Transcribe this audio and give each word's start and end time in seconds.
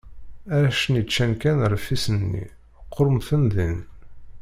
Arrac-nni 0.53 1.03
ččan 1.07 1.31
kan 1.41 1.59
rfis-nni, 1.73 2.45
qrumten 2.95 3.43
din. 3.53 3.77